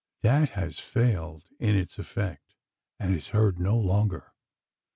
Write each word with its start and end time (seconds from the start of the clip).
That 0.23 0.49
has 0.57 0.79
failed 0.79 1.43
of 1.43 1.49
its 1.75 1.99
effect, 1.99 2.55
and 2.99 3.13
is 3.15 3.27
heard 3.27 3.59
no 3.59 3.77
longer. 3.77 4.33